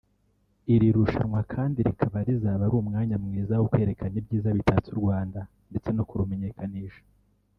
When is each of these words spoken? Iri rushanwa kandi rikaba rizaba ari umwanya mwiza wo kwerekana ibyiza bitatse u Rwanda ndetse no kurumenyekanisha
Iri 0.73 0.87
rushanwa 0.95 1.39
kandi 1.53 1.77
rikaba 1.87 2.17
rizaba 2.27 2.63
ari 2.67 2.75
umwanya 2.81 3.15
mwiza 3.23 3.53
wo 3.59 3.67
kwerekana 3.71 4.15
ibyiza 4.21 4.49
bitatse 4.57 4.87
u 4.91 4.99
Rwanda 5.01 5.39
ndetse 5.69 5.89
no 5.93 6.03
kurumenyekanisha 6.09 7.01